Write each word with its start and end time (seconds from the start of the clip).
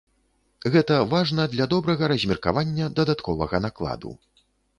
Гэта 0.75 0.95
важна 1.11 1.45
для 1.53 1.67
добрага 1.73 2.09
размеркавання 2.13 2.89
дадатковага 3.01 3.61
накладу. 3.69 4.11